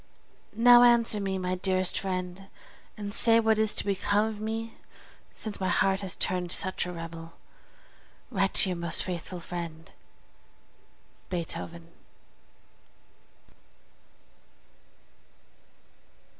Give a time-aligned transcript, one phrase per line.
[0.55, 2.47] Now answer me, my dearest friend,
[2.97, 4.73] and say what is to become of me
[5.31, 7.33] since my heart has turned such a rebel.
[8.31, 9.91] Write to your most faithful friend,
[11.29, 11.89] BEETHOVEN.